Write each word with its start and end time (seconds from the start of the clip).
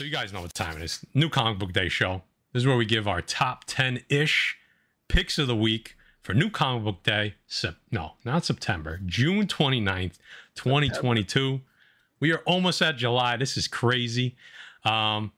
So 0.00 0.04
you 0.04 0.10
guys 0.10 0.32
know 0.32 0.40
what 0.40 0.54
time 0.54 0.78
it 0.78 0.82
is. 0.82 1.04
New 1.12 1.28
comic 1.28 1.58
book 1.58 1.74
day 1.74 1.90
show. 1.90 2.22
This 2.54 2.62
is 2.62 2.66
where 2.66 2.78
we 2.78 2.86
give 2.86 3.06
our 3.06 3.20
top 3.20 3.66
10-ish 3.66 4.56
picks 5.08 5.36
of 5.36 5.46
the 5.46 5.54
week 5.54 5.94
for 6.22 6.32
new 6.32 6.48
comic 6.48 6.84
book 6.84 7.02
day. 7.02 7.34
Sep- 7.46 7.76
no, 7.90 8.12
not 8.24 8.46
September. 8.46 8.98
June 9.04 9.46
29th, 9.46 10.14
2022. 10.54 11.60
We 12.18 12.32
are 12.32 12.38
almost 12.46 12.80
at 12.80 12.96
July. 12.96 13.36
This 13.36 13.58
is 13.58 13.68
crazy. 13.68 14.36
Um, 14.86 15.32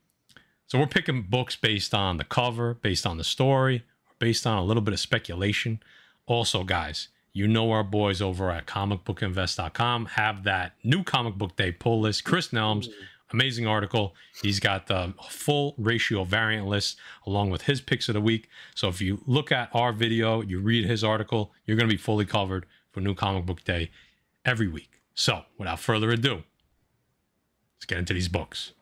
so 0.69 0.79
we're 0.79 0.87
picking 0.87 1.23
books 1.23 1.57
based 1.57 1.93
on 1.93 2.19
the 2.19 2.25
cover, 2.25 2.75
based 2.75 3.05
on 3.05 3.19
the 3.19 3.25
story, 3.25 3.83
based 4.21 4.47
on 4.47 4.59
a 4.59 4.65
little 4.65 4.81
bit 4.81 4.95
of 4.95 5.01
speculation. 5.01 5.83
Also, 6.27 6.63
guys, 6.63 7.09
you 7.33 7.49
know 7.49 7.73
our 7.73 7.83
boys 7.83 8.23
over 8.23 8.51
at 8.53 8.67
comicbookinvest.com 8.67 10.07
have 10.07 10.45
that 10.45 10.75
new 10.85 11.03
comic 11.03 11.35
book 11.35 11.57
day 11.57 11.73
pull 11.73 12.03
list. 12.03 12.23
Chris 12.23 12.51
Nelms, 12.51 12.89
amazing 13.33 13.67
article. 13.67 14.15
He's 14.43 14.61
got 14.61 14.87
the 14.87 15.15
full 15.29 15.75
ratio 15.79 16.25
variant 16.25 16.67
list 16.67 16.99
along 17.27 17.51
with 17.51 17.63
his 17.63 17.81
picks 17.81 18.09
of 18.09 18.15
the 18.15 18.21
week. 18.21 18.49
So 18.75 18.89
if 18.89 19.01
you 19.01 19.23
look 19.27 19.53
at 19.53 19.71
our 19.73 19.93
video, 19.93 20.43
you 20.43 20.61
read 20.61 20.85
his 20.85 21.03
article, 21.03 21.53
you're 21.67 21.77
going 21.77 21.89
to 21.89 21.95
be 21.95 22.01
fully 22.01 22.25
covered 22.25 22.67
for 22.91 23.01
new 23.01 23.15
comic 23.15 23.47
book 23.47 23.65
day 23.65 23.91
every 24.45 24.69
week. 24.69 25.01
So 25.15 25.43
without 25.59 25.81
further 25.81 26.11
ado, 26.11 26.43
let's 27.77 27.87
get 27.87 27.99
into 27.99 28.15
these 28.15 28.29
books. 28.29 28.73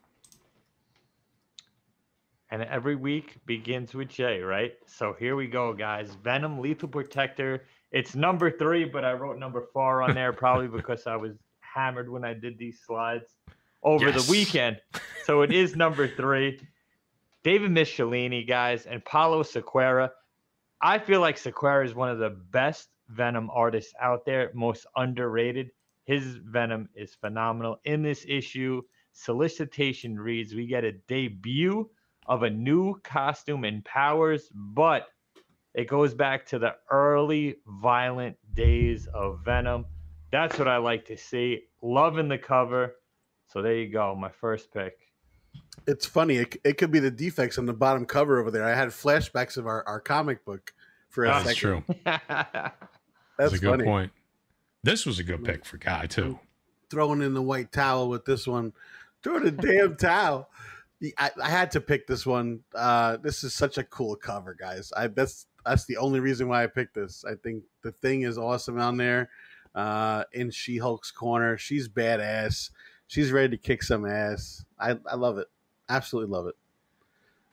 And 2.52 2.62
every 2.62 2.96
week 2.96 3.36
begins 3.46 3.94
with 3.94 4.08
J, 4.08 4.40
right? 4.40 4.72
So 4.86 5.14
here 5.18 5.36
we 5.36 5.46
go, 5.46 5.72
guys. 5.72 6.16
Venom 6.24 6.58
Lethal 6.58 6.88
Protector. 6.88 7.64
It's 7.92 8.16
number 8.16 8.50
three, 8.50 8.84
but 8.84 9.04
I 9.04 9.12
wrote 9.12 9.38
number 9.38 9.68
four 9.72 10.02
on 10.02 10.14
there 10.14 10.32
probably 10.32 10.66
because 10.78 11.06
I 11.06 11.14
was 11.14 11.36
hammered 11.60 12.10
when 12.10 12.24
I 12.24 12.34
did 12.34 12.58
these 12.58 12.80
slides 12.84 13.36
over 13.82 14.08
Yes. 14.10 14.26
the 14.26 14.30
weekend. 14.30 14.80
So 15.24 15.42
it 15.42 15.52
is 15.52 15.76
number 15.76 16.08
three. 16.08 16.60
David 17.42 17.70
Michelinie, 17.70 18.46
guys, 18.46 18.86
and 18.86 19.04
Paulo 19.04 19.42
Siqueira. 19.42 20.10
I 20.82 20.98
feel 20.98 21.20
like 21.20 21.36
Siqueira 21.36 21.84
is 21.84 21.94
one 21.94 22.10
of 22.10 22.18
the 22.18 22.30
best 22.30 22.88
Venom 23.08 23.50
artists 23.52 23.92
out 24.00 24.24
there, 24.24 24.50
most 24.54 24.86
underrated. 24.96 25.70
His 26.04 26.24
Venom 26.36 26.88
is 26.94 27.14
phenomenal. 27.14 27.80
In 27.84 28.02
this 28.02 28.24
issue, 28.28 28.82
solicitation 29.12 30.18
reads 30.18 30.54
we 30.54 30.66
get 30.66 30.84
a 30.84 30.92
debut 30.92 31.88
of 32.26 32.42
a 32.42 32.50
new 32.50 32.94
costume 33.02 33.64
and 33.64 33.84
powers, 33.84 34.50
but 34.54 35.06
it 35.74 35.86
goes 35.88 36.14
back 36.14 36.44
to 36.46 36.58
the 36.58 36.74
early 36.90 37.56
violent 37.66 38.36
days 38.54 39.06
of 39.14 39.40
Venom. 39.44 39.86
That's 40.30 40.58
what 40.58 40.68
I 40.68 40.76
like 40.78 41.04
to 41.06 41.16
see. 41.16 41.62
Loving 41.82 42.28
the 42.28 42.38
cover. 42.38 42.96
So 43.52 43.62
there 43.62 43.74
you 43.74 43.88
go, 43.88 44.14
my 44.14 44.28
first 44.28 44.72
pick. 44.72 44.96
It's 45.86 46.06
funny. 46.06 46.36
It, 46.36 46.56
it 46.62 46.78
could 46.78 46.90
be 46.92 47.00
the 47.00 47.10
defects 47.10 47.58
on 47.58 47.66
the 47.66 47.72
bottom 47.72 48.06
cover 48.06 48.38
over 48.38 48.50
there. 48.50 48.64
I 48.64 48.74
had 48.74 48.88
flashbacks 48.88 49.56
of 49.56 49.66
our, 49.66 49.82
our 49.88 50.00
comic 50.00 50.44
book 50.44 50.72
for 51.08 51.24
a 51.24 51.28
That's 51.28 51.44
second. 51.44 51.56
true. 51.56 51.84
That's 52.04 52.72
That's 53.38 53.52
a 53.54 53.58
good 53.58 53.70
funny. 53.70 53.84
point. 53.84 54.12
This 54.84 55.04
was 55.04 55.18
a 55.18 55.24
good 55.24 55.44
pick 55.44 55.64
for 55.64 55.78
Guy, 55.78 56.06
too. 56.06 56.38
Throwing 56.90 57.22
in 57.22 57.34
the 57.34 57.42
white 57.42 57.72
towel 57.72 58.08
with 58.08 58.24
this 58.24 58.46
one. 58.46 58.72
Throw 59.22 59.40
the 59.40 59.50
damn 59.50 59.96
towel. 59.96 60.48
I, 61.18 61.30
I 61.42 61.48
had 61.50 61.70
to 61.72 61.80
pick 61.80 62.06
this 62.06 62.24
one. 62.24 62.60
Uh, 62.74 63.16
this 63.16 63.42
is 63.42 63.54
such 63.54 63.78
a 63.78 63.84
cool 63.84 64.14
cover, 64.16 64.54
guys. 64.54 64.92
I 64.96 65.06
that's 65.08 65.46
that's 65.64 65.86
the 65.86 65.96
only 65.96 66.20
reason 66.20 66.46
why 66.48 66.62
I 66.62 66.66
picked 66.66 66.94
this. 66.94 67.24
I 67.24 67.34
think 67.42 67.64
the 67.82 67.92
thing 67.92 68.22
is 68.22 68.38
awesome 68.38 68.78
on 68.78 68.96
there. 68.96 69.30
Uh, 69.74 70.24
in 70.32 70.50
She 70.50 70.76
Hulk's 70.78 71.10
corner, 71.10 71.56
she's 71.56 71.88
badass. 71.88 72.70
She's 73.10 73.32
ready 73.32 73.48
to 73.48 73.56
kick 73.56 73.82
some 73.82 74.06
ass. 74.06 74.64
I, 74.78 74.96
I 75.04 75.16
love 75.16 75.36
it. 75.38 75.48
Absolutely 75.88 76.30
love 76.32 76.46
it. 76.46 76.54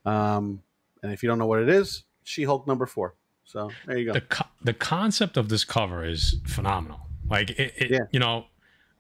Um, 0.06 0.62
and 1.02 1.12
if 1.12 1.24
you 1.24 1.30
don't 1.30 1.40
know 1.40 1.48
what 1.48 1.60
it 1.64 1.68
is, 1.68 2.04
She 2.24 2.44
Hulk 2.44 2.68
number 2.68 2.86
four. 2.86 3.16
So 3.44 3.72
there 3.88 3.98
you 3.98 4.06
go. 4.06 4.14
the 4.14 4.22
co- 4.22 4.46
the 4.62 4.74
concept 4.74 5.36
of 5.36 5.50
this 5.50 5.64
cover 5.64 6.06
is 6.06 6.36
phenomenal. 6.46 7.00
Like 7.28 7.50
it, 7.50 7.74
it 7.76 7.90
Yeah. 7.92 8.00
you 8.12 8.20
know, 8.20 8.46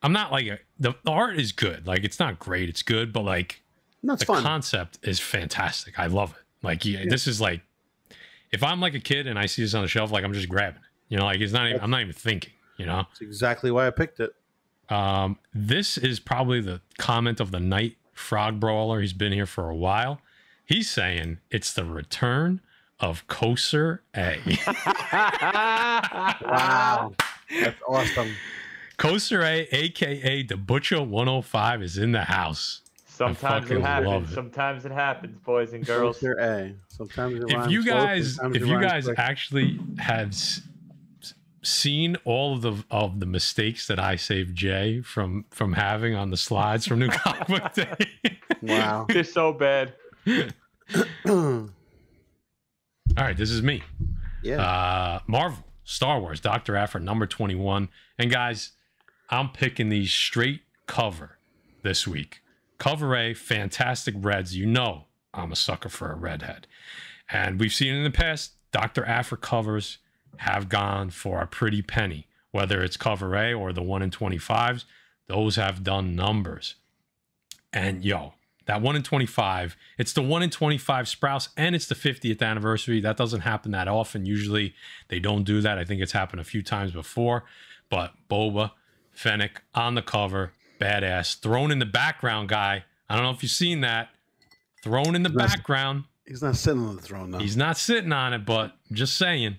I'm 0.01 0.13
not 0.13 0.31
like 0.31 0.47
a, 0.47 0.57
the, 0.79 0.95
the 1.03 1.11
art 1.11 1.37
is 1.39 1.51
good. 1.51 1.85
Like 1.85 2.03
it's 2.03 2.19
not 2.19 2.39
great, 2.39 2.69
it's 2.69 2.81
good, 2.81 3.13
but 3.13 3.21
like 3.23 3.61
No, 4.01 4.15
the 4.15 4.25
fun. 4.25 4.41
concept 4.41 4.97
is 5.03 5.19
fantastic. 5.19 5.99
I 5.99 6.07
love 6.07 6.31
it. 6.31 6.43
Like 6.65 6.85
yeah, 6.85 7.03
this 7.07 7.27
is 7.27 7.39
like 7.39 7.61
if 8.51 8.63
I'm 8.63 8.81
like 8.81 8.95
a 8.95 8.99
kid 8.99 9.27
and 9.27 9.37
I 9.37 9.45
see 9.45 9.61
this 9.61 9.75
on 9.75 9.83
the 9.83 9.87
shelf, 9.87 10.11
like 10.11 10.23
I'm 10.23 10.33
just 10.33 10.49
grabbing 10.49 10.81
it. 10.81 10.87
You 11.13 11.17
know, 11.19 11.25
like 11.25 11.39
it's 11.39 11.53
not 11.53 11.67
even 11.69 11.81
I'm 11.81 11.91
not 11.91 12.01
even 12.01 12.13
thinking. 12.13 12.53
You 12.77 12.87
know, 12.87 13.03
That's 13.09 13.21
exactly 13.21 13.69
why 13.69 13.85
I 13.85 13.91
picked 13.91 14.19
it. 14.21 14.31
Um, 14.89 15.37
this 15.53 15.97
is 15.97 16.19
probably 16.19 16.61
the 16.61 16.81
comment 16.97 17.39
of 17.39 17.51
the 17.51 17.59
night. 17.59 17.97
Frog 18.13 18.59
Brawler. 18.59 19.01
He's 19.01 19.13
been 19.13 19.31
here 19.33 19.45
for 19.45 19.69
a 19.69 19.75
while. 19.75 20.21
He's 20.65 20.89
saying 20.89 21.37
it's 21.51 21.71
the 21.73 21.85
return 21.85 22.61
of 22.99 23.25
Koser 23.27 23.99
A. 24.15 24.39
Wow. 26.45 27.13
That's 27.61 27.79
awesome. 27.87 28.31
Koser 28.97 29.43
A, 29.43 29.67
aka 29.75 30.43
the 30.43 30.57
Butcher 30.57 31.01
105, 31.01 31.83
is 31.83 31.97
in 31.97 32.11
the 32.11 32.23
house. 32.23 32.81
Sometimes 33.05 33.69
it 33.71 33.81
happens. 33.81 34.31
it. 34.31 34.33
Sometimes 34.33 34.85
it 34.85 34.91
happens, 34.91 35.37
boys 35.39 35.73
and 35.73 35.85
girls. 35.85 36.19
They're 36.19 36.37
A. 36.39 36.73
Sometimes 36.87 37.35
it 37.39 37.43
If 37.51 37.69
you 37.71 37.83
guys, 37.83 38.35
sometimes 38.35 38.55
if 38.57 38.67
you 38.67 38.79
guys 38.81 39.05
quick. 39.05 39.19
actually 39.19 39.79
have 39.97 40.29
s- 40.29 40.61
s- 40.61 40.61
seen 41.63 42.15
all 42.25 42.53
of 42.53 42.61
the 42.61 42.83
of 42.91 43.19
the 43.19 43.25
mistakes 43.25 43.87
that 43.87 43.99
I 43.99 44.15
saved 44.15 44.55
Jay 44.55 45.01
from 45.01 45.45
from 45.51 45.73
having 45.73 46.15
on 46.15 46.29
the 46.29 46.37
slides 46.37 46.85
from 46.85 46.99
New 46.99 47.09
Comic 47.09 47.47
Book 47.47 47.73
Day, 47.75 48.07
wow. 48.61 49.05
They're 49.09 49.23
so 49.23 49.53
bad. 49.53 49.93
all 51.27 51.69
right, 53.17 53.37
this 53.37 53.51
is 53.51 53.61
me. 53.61 53.83
yeah. 54.43 54.61
Uh, 54.61 55.19
Marvel, 55.27 55.63
Star 55.83 56.19
Wars, 56.19 56.39
Doctor 56.39 56.75
Aphra, 56.75 56.99
number 57.01 57.25
21. 57.25 57.89
And 58.19 58.29
guys, 58.31 58.71
I'm 59.29 59.49
picking 59.49 59.89
these 59.89 60.11
straight 60.11 60.61
cover 60.85 61.37
this 61.83 62.07
week. 62.07 62.41
Cover 62.77 63.15
A, 63.15 63.33
fantastic 63.33 64.15
reds. 64.17 64.55
You 64.55 64.65
know 64.65 65.05
I'm 65.33 65.51
a 65.51 65.55
sucker 65.55 65.89
for 65.89 66.11
a 66.11 66.15
redhead. 66.15 66.67
And 67.29 67.59
we've 67.59 67.73
seen 67.73 67.93
in 67.93 68.03
the 68.03 68.11
past, 68.11 68.53
Dr. 68.71 69.03
Aphra 69.05 69.37
covers 69.37 69.97
have 70.37 70.69
gone 70.69 71.09
for 71.09 71.41
a 71.41 71.47
pretty 71.47 71.81
penny, 71.81 72.27
whether 72.51 72.83
it's 72.83 72.97
cover 72.97 73.35
A 73.35 73.53
or 73.53 73.73
the 73.73 73.81
1 73.81 74.01
in 74.01 74.11
25s. 74.11 74.85
Those 75.27 75.55
have 75.55 75.83
done 75.83 76.15
numbers. 76.15 76.75
And 77.73 78.03
yo, 78.05 78.33
that 78.65 78.81
1 78.81 78.95
in 78.95 79.03
25, 79.03 79.75
it's 79.97 80.13
the 80.13 80.21
1 80.21 80.43
in 80.43 80.49
25 80.49 81.05
Sprouse 81.05 81.49
and 81.57 81.75
it's 81.75 81.87
the 81.87 81.95
50th 81.95 82.41
anniversary. 82.41 82.99
That 83.01 83.17
doesn't 83.17 83.41
happen 83.41 83.71
that 83.71 83.87
often. 83.87 84.25
Usually 84.25 84.73
they 85.09 85.19
don't 85.19 85.43
do 85.43 85.61
that. 85.61 85.77
I 85.77 85.83
think 85.85 86.01
it's 86.01 86.11
happened 86.13 86.39
a 86.41 86.45
few 86.45 86.61
times 86.61 86.91
before. 86.91 87.43
But 87.89 88.13
Boba, 88.29 88.71
Fennec 89.13 89.61
on 89.73 89.95
the 89.95 90.01
cover, 90.01 90.51
badass. 90.79 91.39
Thrown 91.39 91.71
in 91.71 91.79
the 91.79 91.85
background 91.85 92.49
guy. 92.49 92.83
I 93.09 93.15
don't 93.15 93.23
know 93.23 93.31
if 93.31 93.41
you've 93.41 93.51
seen 93.51 93.81
that. 93.81 94.09
Thrown 94.83 95.15
in 95.15 95.23
the 95.23 95.29
Nice. 95.29 95.55
background. 95.55 96.03
He's 96.25 96.41
not 96.41 96.55
sitting 96.57 96.85
on 96.85 96.95
the 96.97 97.01
throne 97.01 97.31
though. 97.31 97.39
He's 97.39 97.55
not 97.57 97.77
sitting 97.77 98.11
on 98.11 98.33
it, 98.33 98.45
but 98.45 98.75
just 98.91 99.15
saying. 99.17 99.57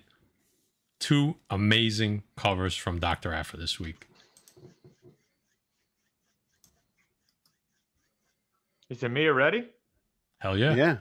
Two 0.99 1.35
amazing 1.49 2.23
covers 2.35 2.75
from 2.75 2.99
Dr. 2.99 3.33
Aphra 3.33 3.57
this 3.57 3.79
week. 3.79 4.07
Is 8.89 9.03
it 9.03 9.09
me 9.09 9.27
already? 9.27 9.69
Hell 10.39 10.57
yeah. 10.57 10.73
yeah. 10.73 10.97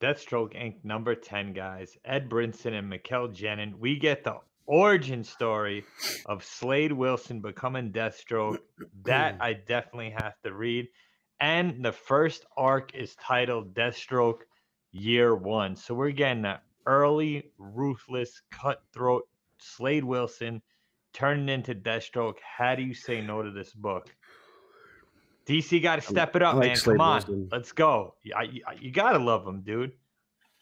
Deathstroke 0.00 0.54
Inc. 0.54 0.76
number 0.82 1.14
10, 1.14 1.52
guys. 1.52 1.96
Ed 2.04 2.28
Brisson 2.28 2.74
and 2.74 2.88
Mikel 2.88 3.28
Janin. 3.28 3.78
We 3.78 3.98
get 3.98 4.24
the 4.24 4.36
origin 4.66 5.22
story 5.24 5.84
of 6.26 6.44
Slade 6.44 6.92
Wilson 6.92 7.40
becoming 7.40 7.92
Deathstroke. 7.92 8.58
That 9.04 9.36
I 9.40 9.52
definitely 9.52 10.14
have 10.18 10.34
to 10.44 10.52
read. 10.52 10.88
And 11.40 11.84
the 11.84 11.92
first 11.92 12.46
arc 12.56 12.94
is 12.94 13.14
titled 13.16 13.74
Deathstroke 13.74 14.40
Year 14.92 15.34
One. 15.34 15.76
So 15.76 15.94
we're 15.94 16.10
getting 16.10 16.42
that 16.42 16.62
early, 16.86 17.50
ruthless, 17.58 18.42
cutthroat 18.50 19.28
Slade 19.58 20.04
Wilson 20.04 20.60
turning 21.12 21.48
into 21.48 21.74
Deathstroke. 21.74 22.34
How 22.42 22.74
do 22.74 22.82
you 22.82 22.94
say 22.94 23.20
no 23.20 23.42
to 23.42 23.50
this 23.50 23.72
book? 23.72 24.14
DC 25.46 25.82
got 25.82 25.96
to 25.96 26.02
step 26.02 26.34
it 26.36 26.42
up, 26.42 26.54
like 26.56 26.68
man. 26.68 26.76
Slade 26.76 26.96
Come 26.96 27.00
on, 27.06 27.14
Wilson. 27.16 27.48
let's 27.52 27.72
go. 27.72 28.14
You, 28.22 28.32
I- 28.36 28.60
I- 28.66 28.74
you 28.80 28.90
gotta 28.90 29.18
love 29.18 29.46
him, 29.46 29.60
dude. 29.62 29.92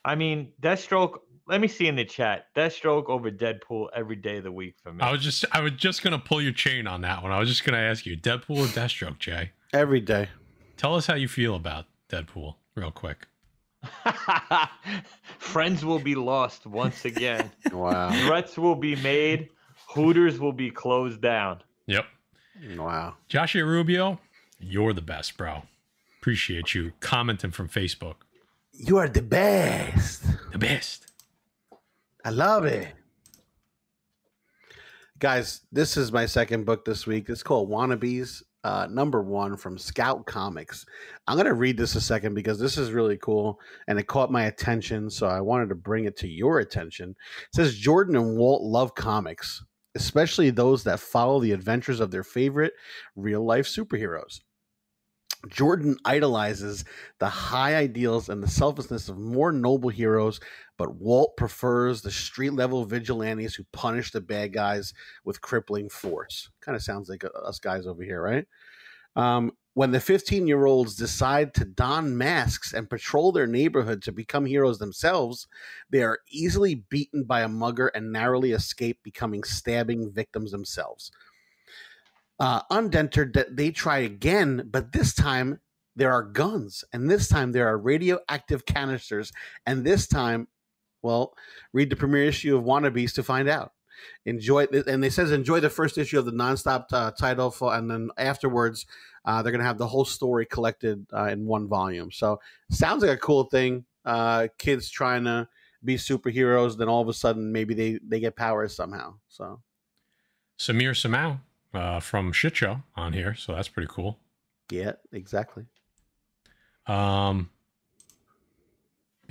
I 0.05 0.15
mean, 0.17 0.53
Deathstroke. 0.61 1.19
Let 1.49 1.61
me 1.61 1.67
see 1.69 1.89
in 1.89 1.97
the 1.97 2.05
chat. 2.05 2.47
Deathstroke 2.55 3.09
over 3.09 3.31
Deadpool 3.31 3.89
every 3.95 4.15
day 4.17 4.39
of 4.39 4.45
the 4.45 4.53
week 4.53 4.77
for 4.83 4.93
me. 4.93 5.01
I 5.03 5.11
was 5.11 5.23
just 5.23 5.45
I 5.53 5.61
was 5.61 5.73
just 5.73 6.03
gonna 6.03 6.19
pull 6.19 6.41
your 6.43 6.53
chain 6.53 6.87
on 6.87 7.01
that 7.03 7.23
one. 7.23 7.33
I 7.33 7.39
was 7.39 7.49
just 7.49 7.65
gonna 7.65 7.79
ask 7.79 8.07
you, 8.07 8.17
Deadpool 8.17 8.59
or 8.59 8.67
Deathstroke, 8.67 9.19
Jay? 9.19 9.51
Every 9.73 10.01
day. 10.01 10.29
Tell 10.77 10.95
us 10.95 11.07
how 11.07 11.15
you 11.15 11.29
feel 11.29 11.55
about 11.57 11.87
Deadpool, 12.09 12.57
real 12.75 12.91
quick. 12.91 13.27
Friends 15.52 15.84
will 15.84 15.99
be 15.99 16.14
lost 16.14 16.66
once 16.66 17.04
again. 17.04 17.50
Wow. 17.72 18.10
Threats 18.26 18.56
will 18.56 18.75
be 18.75 18.96
made. 18.96 19.50
Hooters 19.88 20.38
will 20.40 20.52
be 20.52 20.70
closed 20.70 21.20
down. 21.20 21.62
Yep. 21.87 22.06
wow. 22.76 23.16
Joshua 23.28 23.64
Rubio, 23.64 24.19
you're 24.58 24.94
the 24.94 25.02
best, 25.02 25.37
bro. 25.37 25.62
Appreciate 26.20 26.75
you 26.75 26.93
commenting 27.00 27.50
from 27.50 27.69
Facebook. 27.69 28.16
You 28.72 28.96
are 28.96 29.08
the 29.08 29.20
best. 29.20 30.25
The 30.52 30.58
best. 30.58 31.12
I 32.25 32.31
love 32.31 32.64
it. 32.64 32.88
Guys, 35.19 35.60
this 35.70 35.99
is 35.99 36.12
my 36.12 36.25
second 36.25 36.64
book 36.64 36.84
this 36.87 37.06
week. 37.06 37.28
It's 37.28 37.43
called 37.43 37.69
Wannabes, 37.69 38.43
uh, 38.64 38.87
number 38.91 39.23
one 39.23 39.56
from 39.56 39.76
Scout 39.76 40.26
Comics. 40.26 40.87
I'm 41.26 41.37
going 41.37 41.47
to 41.47 41.55
read 41.55 41.76
this 41.76 41.94
a 41.94 42.00
second 42.00 42.35
because 42.35 42.59
this 42.59 42.79
is 42.79 42.93
really 42.93 43.17
cool 43.19 43.59
and 43.88 43.99
it 43.99 44.06
caught 44.06 44.31
my 44.31 44.44
attention. 44.44 45.11
So 45.11 45.26
I 45.26 45.41
wanted 45.41 45.69
to 45.70 45.75
bring 45.75 46.05
it 46.05 46.17
to 46.19 46.29
your 46.29 46.61
attention. 46.61 47.11
It 47.11 47.56
says 47.56 47.76
Jordan 47.76 48.17
and 48.17 48.37
Walt 48.37 48.62
love 48.62 48.94
comics, 48.94 49.64
especially 49.94 50.50
those 50.50 50.85
that 50.85 51.00
follow 51.00 51.41
the 51.41 51.53
adventures 51.53 52.00
of 52.00 52.11
their 52.11 52.25
favorite 52.25 52.75
real 53.17 53.44
life 53.44 53.67
superheroes. 53.67 54.41
Jordan 55.49 55.97
idolizes 56.05 56.85
the 57.19 57.29
high 57.29 57.75
ideals 57.75 58.29
and 58.29 58.43
the 58.43 58.49
selflessness 58.49 59.09
of 59.09 59.19
more 59.19 59.50
noble 59.50 59.88
heroes, 59.88 60.38
but 60.77 60.95
Walt 60.97 61.37
prefers 61.37 62.03
the 62.03 62.11
street 62.11 62.53
level 62.53 62.85
vigilantes 62.85 63.55
who 63.55 63.65
punish 63.73 64.11
the 64.11 64.21
bad 64.21 64.53
guys 64.53 64.93
with 65.25 65.41
crippling 65.41 65.89
force. 65.89 66.51
Kind 66.61 66.77
of 66.77 66.83
sounds 66.83 67.09
like 67.09 67.25
uh, 67.25 67.29
us 67.45 67.59
guys 67.59 67.87
over 67.87 68.03
here, 68.03 68.23
right? 68.23 68.47
Um, 69.15 69.53
when 69.75 69.91
the 69.91 70.01
15 70.01 70.47
year 70.47 70.67
olds 70.67 70.97
decide 70.97 71.55
to 71.55 71.65
don 71.65 72.17
masks 72.17 72.73
and 72.73 72.91
patrol 72.91 73.33
their 73.33 73.47
neighborhood 73.47 74.03
to 74.03 74.13
become 74.13 74.45
heroes 74.45 74.79
themselves, 74.79 75.47
they 75.91 76.03
are 76.03 76.19
easily 76.31 76.75
beaten 76.75 77.25
by 77.25 77.43
a 77.43 77.49
mugger 77.49 77.89
and 77.89 78.13
narrowly 78.13 78.53
escape 78.53 78.99
becoming 79.03 79.43
stabbing 79.45 80.11
victims 80.11 80.51
themselves 80.51 81.11
uh, 82.43 82.61
undentered 82.71 83.35
that 83.35 83.57
they 83.57 83.71
try 83.71 83.99
again, 83.99 84.69
but 84.69 84.93
this 84.93 85.15
time 85.15 85.61
there 85.95 86.13
are 86.13 86.25
guns, 86.25 86.83
and 86.93 87.09
this 87.09 87.29
time 87.29 87.53
there 87.53 87.69
are 87.69 87.79
radioactive 87.79 88.67
canisters, 88.67 89.33
and 89.65 89.85
this 89.85 90.09
time, 90.09 90.49
well, 91.02 91.34
read 91.72 91.90
the 91.90 91.96
premiere 91.96 92.25
issue 92.25 92.56
of 92.56 92.64
Wannabes 92.64 93.14
to 93.14 93.22
find 93.22 93.49
out. 93.49 93.72
Enjoy, 94.25 94.66
and 94.87 95.02
they 95.02 95.10
says 95.10 95.31
enjoy 95.31 95.60
the 95.60 95.70
first 95.70 95.96
issue 95.99 96.19
of 96.19 96.25
the 96.25 96.32
nonstop 96.32 96.87
uh, 96.93 97.12
title, 97.12 97.50
for, 97.50 97.75
and 97.75 97.90
then 97.90 98.10
afterwards 98.16 98.87
uh, 99.25 99.43
they're 99.43 99.52
gonna 99.52 99.64
have 99.64 99.78
the 99.78 99.87
whole 99.87 100.04
story 100.04 100.44
collected 100.46 101.06
uh, 101.12 101.26
in 101.26 101.46
one 101.46 101.69
volume. 101.69 102.10
So 102.10 102.40
sounds 102.70 103.02
like 103.02 103.12
a 103.12 103.20
cool 103.20 103.44
thing. 103.44 103.84
Uh, 104.04 104.49
kids 104.58 104.90
trying 104.90 105.25
to 105.25 105.46
be 105.84 105.96
superheroes, 105.96 106.76
then 106.76 106.88
all 106.88 107.00
of 107.00 107.08
a 107.08 107.14
sudden 107.14 107.52
maybe 107.52 107.75
they 107.75 108.00
they 108.06 108.19
get 108.19 108.34
powers 108.34 108.75
somehow. 108.75 109.14
So 109.28 109.60
Samir 110.58 110.93
Samau 110.93 111.40
uh, 111.75 112.00
from 112.00 112.32
Shit 112.32 112.56
Show 112.56 112.82
on 112.96 113.12
here, 113.12 113.34
so 113.34 113.54
that's 113.54 113.69
pretty 113.69 113.88
cool. 113.90 114.19
Yeah, 114.70 114.93
exactly. 115.12 115.66
Um, 116.87 117.50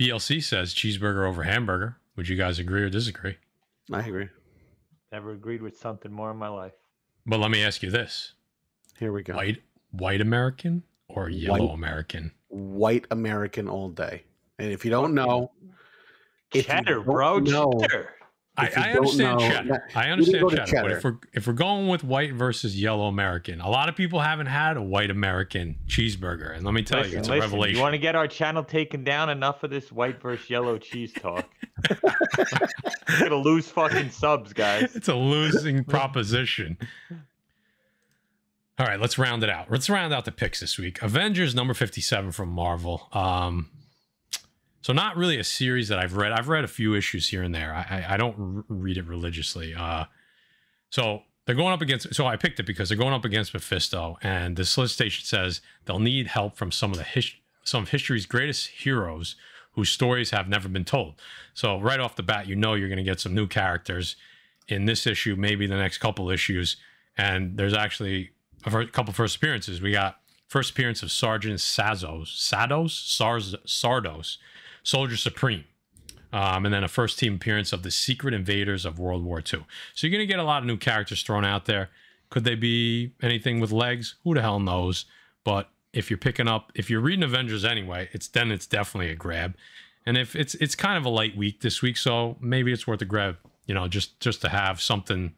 BLC 0.02 0.42
says 0.42 0.74
cheeseburger 0.74 1.28
over 1.28 1.44
hamburger. 1.44 1.96
Would 2.16 2.28
you 2.28 2.36
guys 2.36 2.58
agree 2.58 2.82
or 2.82 2.90
disagree? 2.90 3.36
I 3.92 4.00
agree. 4.00 4.28
Never 5.12 5.30
agreed 5.32 5.62
with 5.62 5.76
something 5.78 6.10
more 6.10 6.30
in 6.30 6.36
my 6.36 6.48
life. 6.48 6.72
But 7.24 7.38
let 7.38 7.50
me 7.52 7.62
ask 7.62 7.82
you 7.82 7.90
this: 7.90 8.32
Here 8.98 9.12
we 9.12 9.22
go. 9.22 9.34
white 9.34 9.62
white 9.92 10.20
American 10.20 10.82
or 11.08 11.28
yellow 11.28 11.66
White. 11.66 11.74
American? 11.74 12.32
White 12.48 13.06
American 13.12 13.68
all 13.68 13.90
day. 13.90 14.24
And 14.58 14.72
if 14.72 14.84
you 14.84 14.90
don't 14.90 15.14
know, 15.14 15.52
if 16.52 16.56
you 16.56 16.62
Cheddar, 16.62 17.00
bro. 17.02 17.38
know- 17.38 17.72
Cheddar. 17.80 18.10
I, 18.54 18.70
I 18.76 18.90
understand 18.92 19.38
know- 19.38 19.48
cheddar. 19.48 19.88
I 19.94 20.10
understand 20.10 20.42
go 20.42 20.48
to 20.50 20.56
cheddar, 20.66 20.82
But 20.82 20.92
if 20.92 21.04
we're 21.04 21.16
if 21.32 21.46
we're 21.46 21.52
going 21.54 21.88
with 21.88 22.04
white 22.04 22.34
versus 22.34 22.78
yellow 22.78 23.06
American, 23.06 23.62
a 23.62 23.68
lot 23.70 23.88
of 23.88 23.96
people 23.96 24.20
haven't 24.20 24.46
had 24.46 24.76
a 24.76 24.82
white 24.82 25.10
American 25.10 25.76
cheeseburger, 25.88 26.54
and 26.54 26.62
let 26.64 26.74
me 26.74 26.82
tell 26.82 27.06
you, 27.06 27.16
Listen, 27.18 27.32
a 27.34 27.40
revelation. 27.40 27.76
You 27.76 27.82
want 27.82 27.94
to 27.94 27.98
get 27.98 28.14
our 28.14 28.28
channel 28.28 28.62
taken 28.62 29.04
down? 29.04 29.30
Enough 29.30 29.62
of 29.62 29.70
this 29.70 29.90
white 29.90 30.20
versus 30.20 30.50
yellow 30.50 30.76
cheese 30.76 31.12
talk. 31.14 31.48
We're 31.90 33.18
gonna 33.20 33.36
lose 33.36 33.68
fucking 33.68 34.10
subs, 34.10 34.52
guys. 34.52 34.94
it's 34.94 35.08
a 35.08 35.14
losing 35.14 35.84
proposition. 35.84 36.76
All 38.78 38.86
right, 38.86 39.00
let's 39.00 39.16
round 39.18 39.42
it 39.44 39.50
out. 39.50 39.70
Let's 39.70 39.88
round 39.88 40.12
out 40.12 40.24
the 40.26 40.32
picks 40.32 40.60
this 40.60 40.78
week. 40.78 41.00
Avengers 41.02 41.54
number 41.54 41.72
57 41.74 42.32
from 42.32 42.50
Marvel. 42.50 43.08
Um 43.12 43.70
so 44.82 44.92
not 44.92 45.16
really 45.16 45.38
a 45.38 45.44
series 45.44 45.88
that 45.88 45.98
I've 45.98 46.16
read. 46.16 46.32
I've 46.32 46.48
read 46.48 46.64
a 46.64 46.68
few 46.68 46.94
issues 46.94 47.28
here 47.28 47.42
and 47.42 47.54
there. 47.54 47.74
I 47.74 48.06
I, 48.10 48.16
don't 48.16 48.64
read 48.68 48.98
it 48.98 49.06
religiously. 49.06 49.74
Uh 49.74 50.04
so 50.90 51.22
they're 51.46 51.56
going 51.56 51.72
up 51.72 51.80
against 51.80 52.14
so 52.14 52.26
I 52.26 52.36
picked 52.36 52.60
it 52.60 52.66
because 52.66 52.88
they're 52.88 52.98
going 52.98 53.14
up 53.14 53.24
against 53.24 53.54
Mephisto 53.54 54.18
and 54.22 54.56
the 54.56 54.64
solicitation 54.64 55.24
says 55.24 55.60
they'll 55.84 55.98
need 55.98 56.28
help 56.28 56.56
from 56.56 56.70
some 56.70 56.92
of 56.92 56.98
the 56.98 57.04
his, 57.04 57.32
some 57.64 57.84
of 57.84 57.90
history's 57.90 58.26
greatest 58.26 58.68
heroes 58.68 59.36
whose 59.74 59.90
stories 59.90 60.30
have 60.30 60.48
never 60.48 60.68
been 60.68 60.84
told. 60.84 61.14
So 61.54 61.80
right 61.80 62.00
off 62.00 62.16
the 62.16 62.22
bat, 62.22 62.46
you 62.46 62.56
know 62.56 62.74
you're 62.74 62.88
going 62.88 62.98
to 62.98 63.02
get 63.02 63.20
some 63.20 63.34
new 63.34 63.46
characters 63.46 64.16
in 64.68 64.84
this 64.84 65.06
issue, 65.06 65.34
maybe 65.36 65.66
the 65.66 65.76
next 65.76 65.98
couple 65.98 66.30
issues. 66.30 66.76
And 67.16 67.56
there's 67.56 67.74
actually 67.74 68.30
a 68.64 68.86
couple 68.86 69.12
first 69.12 69.36
appearances. 69.36 69.80
We 69.80 69.92
got 69.92 70.20
first 70.48 70.70
appearance 70.70 71.02
of 71.02 71.10
Sergeant 71.10 71.58
Sazos, 71.58 72.26
Sados, 72.26 72.92
Sardos, 73.66 74.36
Soldier 74.82 75.16
Supreme. 75.16 75.64
Um, 76.32 76.64
and 76.64 76.72
then 76.72 76.82
a 76.82 76.88
first 76.88 77.18
team 77.18 77.34
appearance 77.34 77.74
of 77.74 77.82
the 77.82 77.90
Secret 77.90 78.32
Invaders 78.32 78.86
of 78.86 78.98
World 78.98 79.22
War 79.22 79.40
II. 79.40 79.66
So 79.94 80.06
you're 80.06 80.10
going 80.10 80.26
to 80.26 80.32
get 80.32 80.38
a 80.38 80.44
lot 80.44 80.62
of 80.62 80.66
new 80.66 80.78
characters 80.78 81.22
thrown 81.22 81.44
out 81.44 81.66
there. 81.66 81.90
Could 82.30 82.44
they 82.44 82.54
be 82.54 83.12
anything 83.20 83.60
with 83.60 83.70
legs? 83.70 84.14
Who 84.24 84.34
the 84.34 84.40
hell 84.40 84.58
knows? 84.58 85.04
But 85.44 85.68
if 85.92 86.10
you're 86.10 86.18
picking 86.18 86.48
up, 86.48 86.72
if 86.74 86.88
you're 86.88 87.00
reading 87.00 87.22
Avengers 87.22 87.66
anyway, 87.66 88.08
it's 88.12 88.28
then 88.28 88.50
it's 88.50 88.66
definitely 88.66 89.10
a 89.10 89.14
grab. 89.14 89.54
And 90.06 90.16
if 90.16 90.34
it's 90.34 90.54
it's 90.54 90.74
kind 90.74 90.96
of 90.96 91.04
a 91.04 91.10
light 91.10 91.36
week 91.36 91.60
this 91.60 91.82
week, 91.82 91.98
so 91.98 92.36
maybe 92.40 92.72
it's 92.72 92.86
worth 92.86 93.02
a 93.02 93.04
grab. 93.04 93.36
You 93.66 93.74
know, 93.74 93.86
just 93.86 94.18
just 94.18 94.40
to 94.40 94.48
have 94.48 94.80
something 94.80 95.34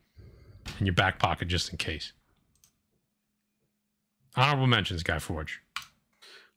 in 0.79 0.87
your 0.87 0.95
back 0.95 1.19
pocket 1.19 1.49
just 1.49 1.71
in 1.71 1.79
case. 1.79 2.13
Honorable 4.37 4.69
mentions, 4.69 5.03
Guy 5.03 5.19
Forge. 5.19 5.64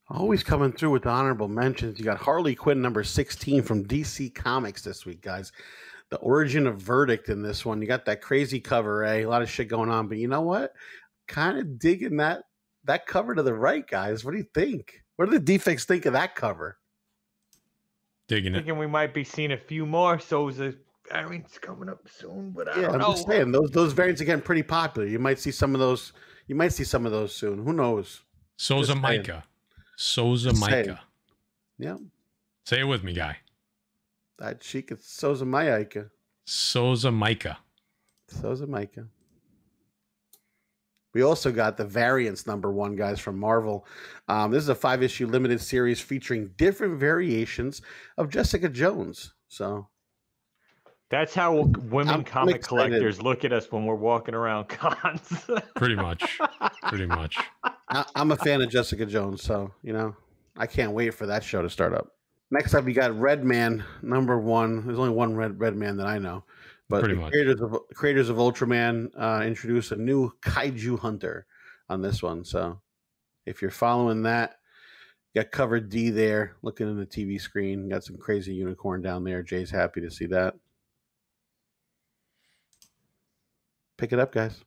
Always 0.09 0.41
coming 0.41 0.71
through 0.71 0.91
with 0.91 1.03
the 1.03 1.09
honorable 1.09 1.49
mentions. 1.49 1.99
You 1.99 2.05
got 2.05 2.17
Harley 2.17 2.55
Quinn 2.55 2.81
number 2.81 3.03
16 3.03 3.61
from 3.63 3.85
DC 3.85 4.33
Comics 4.33 4.81
this 4.81 5.05
week, 5.05 5.21
guys. 5.21 5.51
The 6.09 6.17
origin 6.19 6.65
of 6.65 6.81
verdict 6.81 7.27
in 7.27 7.41
this 7.41 7.65
one. 7.65 7.81
You 7.81 7.87
got 7.87 8.05
that 8.05 8.21
crazy 8.21 8.61
cover, 8.61 9.03
eh? 9.03 9.23
A 9.23 9.25
lot 9.25 9.41
of 9.41 9.49
shit 9.49 9.67
going 9.67 9.89
on, 9.89 10.07
but 10.07 10.17
you 10.17 10.29
know 10.29 10.41
what? 10.41 10.71
Kind 11.27 11.57
of 11.57 11.77
digging 11.77 12.17
that 12.17 12.43
that 12.85 13.05
cover 13.05 13.35
to 13.35 13.43
the 13.43 13.53
right, 13.53 13.85
guys. 13.85 14.23
What 14.23 14.31
do 14.31 14.37
you 14.37 14.47
think? 14.53 15.03
What 15.17 15.25
do 15.25 15.31
the 15.31 15.39
defects 15.43 15.83
think 15.83 16.05
of 16.05 16.13
that 16.13 16.35
cover? 16.35 16.77
Digging 18.29 18.53
it. 18.55 18.59
Thinking 18.59 18.77
we 18.77 18.87
might 18.87 19.13
be 19.13 19.25
seeing 19.25 19.51
a 19.51 19.57
few 19.57 19.85
more. 19.85 20.19
So 20.19 20.47
is 20.47 20.55
the 20.57 20.77
variants 21.11 21.57
coming 21.59 21.89
up 21.89 22.07
soon, 22.09 22.51
but 22.51 22.69
I 22.69 22.75
Yeah, 22.79 22.81
don't 22.87 22.95
I'm 22.95 23.01
know. 23.01 23.11
just 23.11 23.27
saying 23.27 23.51
those 23.51 23.71
those 23.71 23.91
variants 23.91 24.21
are 24.21 24.25
getting 24.25 24.41
pretty 24.43 24.63
popular. 24.63 25.05
You 25.05 25.19
might 25.19 25.39
see 25.39 25.51
some 25.51 25.73
of 25.73 25.79
those. 25.81 26.13
You 26.47 26.55
might 26.55 26.71
see 26.71 26.85
some 26.85 27.05
of 27.05 27.11
those 27.11 27.35
soon. 27.35 27.65
Who 27.65 27.73
knows? 27.73 28.21
Souza 28.55 28.93
Just 28.93 29.05
saying. 29.05 29.19
Micah. 29.21 29.43
Souza 29.97 30.51
Just 30.51 30.63
saying. 30.63 30.87
Micah. 30.87 31.01
Yeah, 31.77 31.97
Say 32.65 32.79
it 32.81 32.83
with 32.85 33.03
me, 33.03 33.13
Guy. 33.13 33.37
that 34.39 34.63
she 34.63 34.81
could. 34.81 35.01
So's 35.03 35.41
a 35.41 35.45
Micah. 35.45 36.09
Souza 36.45 37.11
Micah. 37.11 37.57
So's 38.29 38.61
a 38.61 38.67
Micah. 38.67 39.07
We 41.13 41.23
also 41.23 41.51
got 41.51 41.77
the 41.77 41.85
variants 41.85 42.45
number 42.45 42.71
one, 42.71 42.95
guys, 42.95 43.19
from 43.19 43.39
Marvel. 43.39 43.85
Um, 44.27 44.51
this 44.51 44.61
is 44.63 44.69
a 44.69 44.75
five 44.75 45.01
issue 45.01 45.25
limited 45.27 45.59
series 45.61 45.99
featuring 45.99 46.51
different 46.57 46.99
variations 46.99 47.81
of 48.17 48.29
Jessica 48.29 48.69
Jones. 48.69 49.33
So 49.47 49.87
That's 51.09 51.33
how 51.33 51.53
women 51.61 52.09
I'm- 52.09 52.19
I'm 52.19 52.23
comic 52.23 52.55
excited. 52.57 52.67
collectors 52.89 53.21
look 53.21 53.45
at 53.45 53.53
us 53.53 53.71
when 53.71 53.85
we're 53.85 53.95
walking 53.95 54.35
around 54.35 54.65
cons. 54.69 55.45
Pretty 55.75 55.95
much. 55.95 56.37
Pretty 56.83 57.05
much. 57.07 57.37
I, 57.89 58.05
I'm 58.15 58.31
a 58.31 58.35
fan 58.37 58.61
of 58.61 58.69
Jessica 58.69 59.05
Jones. 59.05 59.43
So, 59.43 59.73
you 59.83 59.93
know, 59.93 60.15
I 60.57 60.67
can't 60.67 60.91
wait 60.91 61.13
for 61.13 61.25
that 61.27 61.43
show 61.43 61.61
to 61.61 61.69
start 61.69 61.93
up. 61.93 62.13
Next 62.49 62.73
up, 62.73 62.85
we 62.85 62.93
got 62.93 63.17
Red 63.19 63.43
Man 63.43 63.83
number 64.01 64.39
one. 64.39 64.85
There's 64.85 64.99
only 64.99 65.11
one 65.13 65.35
Red 65.35 65.59
Red 65.59 65.75
Man 65.75 65.97
that 65.97 66.07
I 66.07 66.17
know, 66.17 66.43
but 66.89 67.01
Pretty 67.01 67.15
the 67.15 67.21
much. 67.21 67.31
creators 67.31 67.61
of 67.61 67.77
creators 67.93 68.29
of 68.29 68.37
Ultraman 68.37 69.09
uh, 69.17 69.43
introduced 69.45 69.91
a 69.91 69.97
new 69.97 70.31
kaiju 70.41 70.97
hunter 70.97 71.45
on 71.89 72.01
this 72.01 72.23
one. 72.23 72.45
So, 72.45 72.79
if 73.45 73.61
you're 73.61 73.71
following 73.71 74.23
that, 74.23 74.59
you 75.33 75.41
got 75.41 75.51
covered 75.51 75.89
D 75.89 76.09
there, 76.09 76.55
looking 76.61 76.87
in 76.87 76.97
the 76.97 77.05
TV 77.05 77.39
screen. 77.39 77.89
Got 77.89 78.05
some 78.05 78.17
crazy 78.17 78.53
unicorn 78.53 79.01
down 79.01 79.25
there. 79.25 79.43
Jay's 79.43 79.69
happy 79.71 79.99
to 80.01 80.09
see 80.09 80.25
that. 80.27 80.55
Pick 83.97 84.13
it 84.13 84.19
up, 84.19 84.31
guys. 84.31 84.63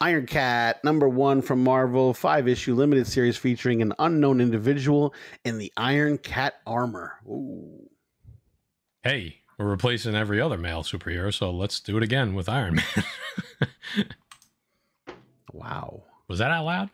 Iron 0.00 0.26
Cat, 0.26 0.82
number 0.84 1.08
one 1.08 1.42
from 1.42 1.64
Marvel, 1.64 2.14
five 2.14 2.46
issue 2.48 2.74
limited 2.74 3.06
series 3.06 3.36
featuring 3.36 3.82
an 3.82 3.92
unknown 3.98 4.40
individual 4.40 5.14
in 5.44 5.58
the 5.58 5.72
Iron 5.76 6.18
Cat 6.18 6.54
armor. 6.66 7.14
Ooh. 7.26 7.88
Hey, 9.02 9.38
we're 9.58 9.66
replacing 9.66 10.14
every 10.14 10.40
other 10.40 10.58
male 10.58 10.82
superhero, 10.82 11.34
so 11.34 11.50
let's 11.50 11.80
do 11.80 11.96
it 11.96 12.02
again 12.02 12.34
with 12.34 12.48
Iron 12.48 12.76
Man. 12.76 13.04
Wow. 15.52 16.04
Was 16.28 16.38
that 16.38 16.50
out 16.50 16.66
loud? 16.66 16.90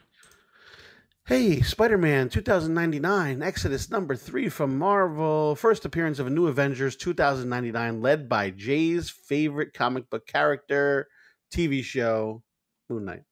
Hey, 1.27 1.61
Spider 1.63 1.99
Man 1.99 2.29
2099, 2.29 3.43
Exodus 3.43 3.91
number 3.91 4.15
three 4.15 4.49
from 4.49 4.79
Marvel. 4.79 5.55
First 5.55 5.85
appearance 5.85 6.19
of 6.19 6.27
a 6.27 6.31
new 6.31 6.47
Avengers 6.47 6.97
2099, 6.97 8.01
led 8.01 8.29
by 8.29 8.51
Jay's 8.51 9.11
favorite 9.11 9.75
comic 9.75 10.09
book 10.11 10.27
character, 10.27 11.09
TV 11.53 11.83
show, 11.83 12.43
Moon 12.89 13.05
Knight. 13.05 13.23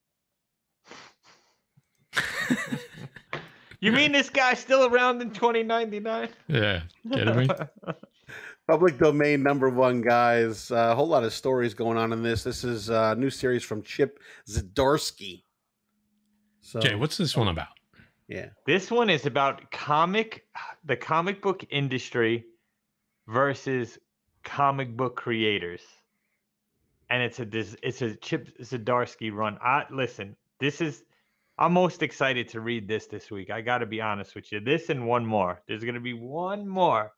You 3.81 3.91
mean 3.91 4.13
this 4.13 4.31
guy's 4.31 4.61
still 4.61 4.87
around 4.87 5.23
in 5.23 5.33
2099? 5.33 6.29
Yeah, 6.47 6.83
kidding 7.13 7.37
me? 7.37 7.49
Public 8.69 8.97
domain 8.97 9.43
number 9.43 9.69
one, 9.71 10.03
guys. 10.03 10.71
Uh, 10.71 10.91
a 10.93 10.95
whole 10.95 11.09
lot 11.09 11.25
of 11.25 11.33
stories 11.33 11.75
going 11.75 11.99
on 11.99 12.13
in 12.13 12.23
this. 12.23 12.45
This 12.45 12.63
is 12.63 12.91
a 12.91 13.17
new 13.17 13.29
series 13.29 13.65
from 13.65 13.83
Chip 13.83 14.21
Zdarsky. 14.49 15.43
So, 16.61 16.79
Jay, 16.79 16.95
what's 16.95 17.17
this 17.17 17.37
one 17.37 17.49
about? 17.49 17.67
yeah. 18.29 18.51
This 18.67 18.89
one 18.89 19.11
is 19.11 19.27
about 19.27 19.69
comic, 19.73 20.47
the 20.85 20.97
comic 20.97 21.43
book 21.43 21.65
industry 21.71 22.45
versus 23.27 23.99
comic 24.45 24.97
book 24.97 25.17
creators, 25.17 25.83
and 27.13 27.23
it's 27.23 27.39
a 27.41 27.45
this 27.45 27.77
it's 27.83 28.01
a 28.01 28.17
Chip 28.17 28.59
Zdarsky 28.59 29.33
run. 29.33 29.59
I 29.63 29.85
listen. 29.91 30.35
This 30.59 30.81
is 30.81 31.05
I'm 31.59 31.75
most 31.75 32.03
excited 32.03 32.49
to 32.49 32.61
read 32.61 32.89
this 32.89 33.07
this 33.07 33.31
week. 33.31 33.51
I 33.51 33.61
got 33.61 33.79
to 33.79 33.87
be 33.87 34.01
honest 34.01 34.35
with 34.35 34.51
you. 34.51 34.61
This 34.61 34.89
and 34.89 35.07
one 35.07 35.25
more. 35.27 35.61
There's 35.69 35.85
gonna 35.85 36.01
be 36.01 36.15
one 36.15 36.67
more. 36.67 37.13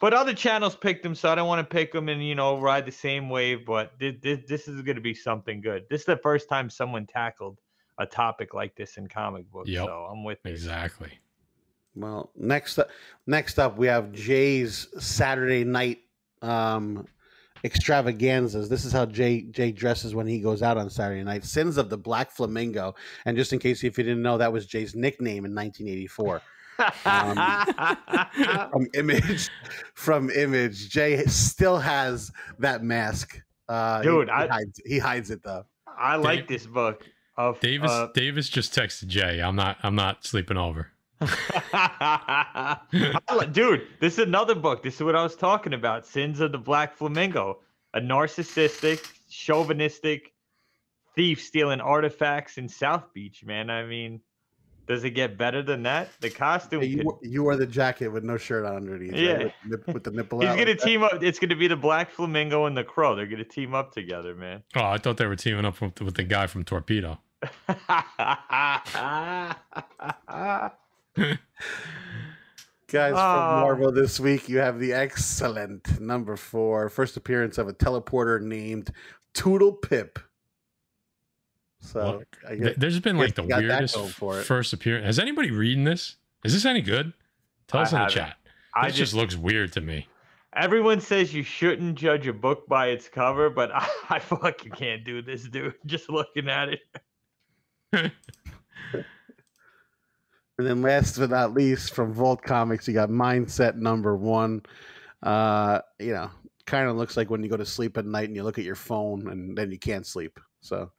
But 0.00 0.14
other 0.14 0.34
channels 0.34 0.74
picked 0.74 1.04
them, 1.04 1.14
so 1.14 1.30
I 1.30 1.36
don't 1.36 1.46
want 1.46 1.60
to 1.60 1.76
pick 1.76 1.92
them 1.92 2.08
and 2.08 2.26
you 2.26 2.34
know 2.34 2.58
ride 2.58 2.84
the 2.84 2.92
same 2.92 3.30
wave. 3.30 3.64
But 3.64 3.92
this, 4.00 4.16
this, 4.20 4.40
this 4.48 4.68
is 4.68 4.82
going 4.82 4.96
to 4.96 5.00
be 5.00 5.14
something 5.14 5.60
good. 5.60 5.84
This 5.88 6.00
is 6.00 6.06
the 6.06 6.16
first 6.16 6.48
time 6.48 6.68
someone 6.68 7.06
tackled 7.06 7.60
a 7.98 8.06
topic 8.06 8.52
like 8.52 8.74
this 8.74 8.96
in 8.96 9.06
comic 9.06 9.48
books. 9.52 9.68
Yep. 9.68 9.86
So 9.86 10.08
I'm 10.10 10.24
with 10.24 10.38
you. 10.44 10.50
Exactly. 10.50 11.20
Well, 11.94 12.32
next 12.34 12.80
up, 12.80 12.88
next 13.28 13.60
up, 13.60 13.78
we 13.78 13.86
have 13.86 14.10
Jay's 14.10 14.88
Saturday 14.98 15.62
night 15.62 16.00
um, 16.40 17.06
extravaganzas. 17.64 18.68
This 18.68 18.84
is 18.84 18.92
how 18.92 19.06
Jay 19.06 19.42
Jay 19.42 19.72
dresses 19.72 20.14
when 20.14 20.26
he 20.26 20.40
goes 20.40 20.62
out 20.62 20.76
on 20.76 20.90
Saturday 20.90 21.22
night. 21.22 21.44
Sins 21.44 21.76
of 21.76 21.90
the 21.90 21.98
Black 21.98 22.30
Flamingo. 22.30 22.94
And 23.24 23.36
just 23.36 23.52
in 23.52 23.58
case 23.58 23.84
if 23.84 23.96
you 23.98 24.04
didn't 24.04 24.22
know, 24.22 24.38
that 24.38 24.52
was 24.52 24.66
Jay's 24.66 24.94
nickname 24.94 25.44
in 25.44 25.54
1984. 25.54 26.42
from 28.70 28.88
Image, 28.94 29.50
from 29.94 30.30
Image, 30.30 30.88
Jay 30.88 31.22
still 31.26 31.78
has 31.78 32.32
that 32.58 32.82
mask. 32.82 33.40
Uh, 33.68 34.02
Dude, 34.02 34.28
he, 34.28 34.32
I- 34.32 34.46
hides, 34.48 34.80
he 34.84 34.98
hides 34.98 35.30
it 35.30 35.42
though. 35.42 35.64
I 35.86 36.16
like 36.16 36.48
this 36.48 36.66
book 36.66 37.04
of 37.36 37.60
Davis 37.60 37.90
uh, 37.90 38.08
Davis 38.14 38.48
just 38.48 38.74
texted 38.74 39.06
Jay. 39.06 39.40
I'm 39.40 39.56
not 39.56 39.76
I'm 39.82 39.94
not 39.94 40.24
sleeping 40.24 40.56
over. 40.56 40.88
I 41.72 42.78
li- 43.36 43.46
Dude, 43.46 43.86
this 44.00 44.14
is 44.14 44.18
another 44.20 44.54
book. 44.54 44.82
This 44.82 44.96
is 44.96 45.02
what 45.02 45.16
I 45.16 45.22
was 45.22 45.36
talking 45.36 45.74
about. 45.74 46.06
Sins 46.06 46.40
of 46.40 46.52
the 46.52 46.58
Black 46.58 46.96
Flamingo. 46.96 47.60
A 47.94 48.00
narcissistic, 48.00 49.06
chauvinistic 49.28 50.32
thief 51.14 51.42
stealing 51.42 51.80
artifacts 51.80 52.56
in 52.58 52.68
South 52.68 53.12
Beach, 53.12 53.44
man. 53.44 53.68
I 53.68 53.84
mean, 53.84 54.20
does 54.86 55.04
it 55.04 55.10
get 55.10 55.36
better 55.36 55.62
than 55.62 55.82
that? 55.84 56.08
The 56.20 56.30
costume. 56.30 56.80
Hey, 56.80 56.94
could- 56.96 57.04
you, 57.04 57.18
you 57.22 57.42
wear 57.44 57.56
the 57.56 57.66
jacket 57.66 58.08
with 58.08 58.24
no 58.24 58.36
shirt 58.38 58.64
on 58.64 58.76
underneath. 58.76 59.12
right? 59.12 59.20
Yeah. 59.20 59.48
With, 59.68 59.86
with 59.88 60.04
the 60.04 60.10
nipple 60.10 60.40
He's 60.40 60.48
out. 60.48 60.58
gonna 60.58 60.74
team 60.74 61.02
up. 61.02 61.22
It's 61.22 61.38
gonna 61.38 61.56
be 61.56 61.68
the 61.68 61.76
Black 61.76 62.10
Flamingo 62.10 62.64
and 62.66 62.76
the 62.76 62.84
Crow. 62.84 63.14
They're 63.14 63.26
gonna 63.26 63.44
team 63.44 63.74
up 63.74 63.92
together, 63.92 64.34
man. 64.34 64.62
Oh, 64.74 64.84
I 64.84 64.98
thought 64.98 65.18
they 65.18 65.26
were 65.26 65.36
teaming 65.36 65.64
up 65.66 65.80
with, 65.80 66.00
with 66.00 66.14
the 66.14 66.24
guy 66.24 66.46
from 66.46 66.64
Torpedo. 66.64 67.18
Guys, 71.16 71.38
Oh. 73.12 73.16
from 73.16 73.16
ah. 73.16 73.60
Marvel 73.62 73.92
this 73.92 74.20
week, 74.20 74.48
you 74.48 74.58
have 74.58 74.78
the 74.78 74.92
excellent 74.92 76.00
number 76.00 76.36
four 76.36 76.88
first 76.88 77.16
appearance 77.16 77.58
of 77.58 77.68
a 77.68 77.72
teleporter 77.72 78.40
named 78.40 78.90
Toodle 79.34 79.72
Pip. 79.72 80.18
So 81.80 82.00
Well, 82.00 82.22
I 82.48 82.54
guess, 82.56 82.74
There's 82.76 83.00
been 83.00 83.16
like 83.16 83.34
the 83.34 83.42
you 83.42 83.48
got 83.48 83.60
weirdest 83.60 83.96
for 84.10 84.40
first 84.42 84.72
appearance. 84.72 85.06
Has 85.06 85.18
anybody 85.18 85.50
reading 85.50 85.84
this? 85.84 86.16
Is 86.44 86.52
this 86.52 86.64
any 86.64 86.80
good? 86.82 87.12
Tell 87.66 87.80
I 87.80 87.82
us 87.84 87.92
in 87.92 87.96
the 87.96 88.00
haven't. 88.00 88.14
chat. 88.14 88.36
I 88.74 88.86
This 88.88 88.96
just 88.96 89.12
just 89.12 89.14
looks 89.14 89.36
weird 89.36 89.72
to 89.72 89.80
me. 89.80 90.06
everyone 90.54 91.00
says 91.00 91.32
you 91.34 91.42
shouldn't 91.42 91.96
judge 91.98 92.26
a 92.26 92.32
book 92.32 92.66
by 92.68 92.88
its 92.88 93.08
cover, 93.08 93.48
but 93.50 93.70
I, 93.74 93.88
I 94.10 94.18
fucking 94.18 94.72
can't 94.72 95.02
do 95.04 95.22
this, 95.22 95.44
dude. 95.44 95.74
Just 95.86 96.08
looking 96.10 96.48
at 96.48 96.68
it. 96.70 96.80
and 100.58 100.66
then 100.66 100.82
last 100.82 101.18
but 101.18 101.30
not 101.30 101.54
least, 101.54 101.94
from 101.94 102.12
Vault 102.12 102.42
Comics, 102.42 102.86
you 102.86 102.94
got 102.94 103.08
Mindset 103.08 103.76
number 103.76 104.16
one. 104.16 104.62
Uh, 105.22 105.80
you 105.98 106.12
know, 106.12 106.30
kind 106.66 106.88
of 106.88 106.96
looks 106.96 107.16
like 107.16 107.30
when 107.30 107.42
you 107.42 107.48
go 107.48 107.56
to 107.56 107.64
sleep 107.66 107.96
at 107.96 108.04
night 108.04 108.28
and 108.28 108.36
you 108.36 108.42
look 108.42 108.58
at 108.58 108.64
your 108.64 108.74
phone 108.74 109.28
and 109.28 109.56
then 109.56 109.70
you 109.70 109.78
can't 109.78 110.06
sleep. 110.06 110.38
So 110.60 110.90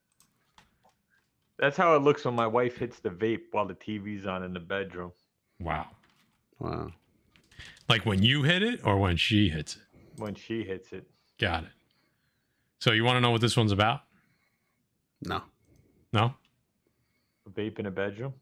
That's 1.60 1.78
how 1.78 1.96
it 1.96 2.00
looks 2.00 2.26
when 2.26 2.36
my 2.36 2.48
wife 2.48 2.78
hits 2.78 3.00
the 3.00 3.10
vape 3.10 3.44
while 3.52 3.66
the 3.66 3.76
TV's 3.76 4.26
on 4.26 4.44
in 4.44 4.54
the 4.54 4.60
bedroom. 4.60 5.12
Wow. 5.60 5.88
wow. 6.60 6.92
Like 7.90 8.06
when 8.06 8.24
you 8.24 8.44
hit 8.44 8.64
it 8.64 8.82
or 8.86 8.98
when 8.98 9.18
she 9.18 9.50
hits 9.50 9.76
it. 9.76 9.82
When 10.18 10.36
she 10.36 10.64
hits 10.64 10.94
it. 10.94 11.06
Got 11.40 11.64
it. 11.64 11.70
So 12.80 12.92
you 12.92 13.04
want 13.04 13.18
to 13.18 13.22
know 13.22 13.32
what 13.32 13.42
this 13.42 13.56
one's 13.56 13.72
about? 13.72 14.02
No. 15.26 15.42
No? 16.12 16.34
A 17.46 17.50
vape 17.50 17.80
in 17.80 17.86
a 17.86 17.92
bedroom? 17.92 18.34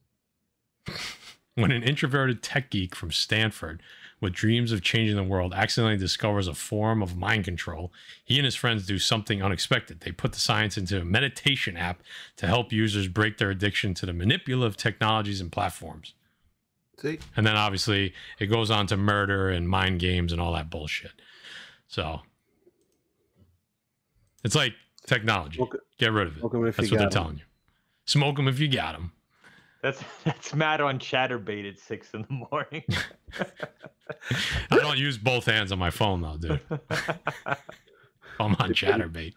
When 1.56 1.72
an 1.72 1.84
introverted 1.84 2.42
tech 2.42 2.70
geek 2.72 2.96
from 2.96 3.12
Stanford 3.12 3.84
with 4.22 4.34
dreams 4.34 4.72
of 4.72 4.82
changing 4.82 5.16
the 5.18 5.24
world 5.24 5.54
accidentally 5.54 5.98
discovers 5.98 6.48
a 6.48 6.54
form 6.54 7.02
of 7.04 7.18
mind 7.18 7.44
control, 7.44 7.92
he 8.24 8.38
and 8.38 8.46
his 8.46 8.56
friends 8.56 8.86
do 8.86 8.98
something 8.98 9.44
unexpected. 9.44 10.00
They 10.00 10.12
put 10.12 10.32
the 10.32 10.40
science 10.40 10.78
into 10.78 11.02
a 11.02 11.06
meditation 11.06 11.76
app 11.76 12.02
to 12.38 12.48
help 12.48 12.72
users 12.72 13.08
break 13.10 13.38
their 13.38 13.50
addiction 13.50 13.94
to 13.96 14.06
the 14.06 14.14
manipulative 14.14 14.78
technologies 14.78 15.42
and 15.42 15.52
platforms. 15.52 16.14
See? 17.00 17.20
And 17.36 17.46
then 17.46 17.58
obviously 17.58 18.14
it 18.40 18.46
goes 18.46 18.72
on 18.72 18.88
to 18.88 18.98
murder 18.98 19.50
and 19.50 19.68
mind 19.68 20.00
games 20.00 20.32
and 20.32 20.40
all 20.42 20.54
that 20.54 20.70
bullshit. 20.70 21.12
So 21.88 22.22
it's 24.44 24.56
like 24.56 24.74
technology. 25.06 25.60
Get 25.98 26.14
rid 26.14 26.28
of 26.28 26.38
it. 26.38 26.40
smoke 26.40 26.56
'em 26.56 26.66
if 26.66 26.78
That's 26.78 26.92
what 26.92 26.98
they're 26.98 27.10
got 27.10 27.16
'em. 27.18 27.24
telling 27.24 27.38
you. 27.40 27.44
Smoke 28.06 28.36
them 28.38 28.48
if 28.48 28.60
you 28.60 28.68
got 28.68 28.94
them. 28.94 29.12
That's 29.82 30.04
that's 30.24 30.54
Matt 30.54 30.82
on 30.82 31.00
Chaturbate 31.00 31.70
at 31.70 31.80
six 31.80 32.12
in 32.14 32.22
the 32.24 32.46
morning. 32.52 32.84
I 34.72 34.76
don't 34.78 34.98
use 34.98 35.18
both 35.18 35.46
hands 35.46 35.72
on 35.72 35.80
my 35.80 35.90
phone 35.90 36.22
though, 36.22 36.38
dude. 36.38 36.60
I'm 38.40 38.56
on 38.56 38.74
Chaturbate. 38.74 39.34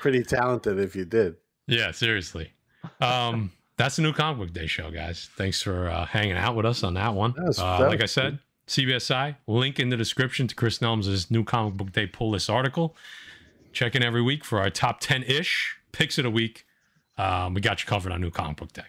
Pretty 0.00 0.22
talented 0.22 0.78
if 0.78 0.96
you 0.96 1.04
did. 1.04 1.36
Yeah, 1.66 1.90
seriously. 1.90 2.52
Um, 3.00 3.52
that's 3.76 3.96
the 3.96 4.02
new 4.02 4.12
comic 4.12 4.38
book 4.38 4.52
day 4.54 4.66
show, 4.66 4.90
guys. 4.90 5.28
Thanks 5.36 5.60
for 5.62 5.88
uh, 5.88 6.06
hanging 6.06 6.36
out 6.36 6.54
with 6.56 6.64
us 6.66 6.82
on 6.82 6.94
that 6.94 7.14
one. 7.14 7.34
That 7.36 7.46
was- 7.46 7.58
uh, 7.58 7.78
that 7.80 7.88
like 7.88 8.00
I 8.00 8.04
was 8.04 8.12
said, 8.12 8.38
CBSI 8.68 9.36
link 9.46 9.78
in 9.78 9.88
the 9.90 9.96
description 9.96 10.46
to 10.48 10.54
Chris 10.54 10.78
Nelms' 10.78 11.30
new 11.30 11.44
comic 11.44 11.74
book 11.74 11.92
day 11.92 12.06
pull 12.06 12.30
list 12.30 12.48
article. 12.50 12.96
Check 13.72 13.94
in 13.94 14.02
every 14.02 14.22
week 14.22 14.44
for 14.44 14.58
our 14.60 14.70
top 14.70 15.00
ten 15.00 15.22
ish 15.24 15.76
picks 15.92 16.16
of 16.18 16.24
the 16.24 16.30
week. 16.30 16.64
Um, 17.18 17.54
we 17.54 17.60
got 17.60 17.82
you 17.82 17.86
covered 17.86 18.12
on 18.12 18.20
new 18.20 18.30
comic 18.30 18.56
book 18.56 18.72
day. 18.72 18.82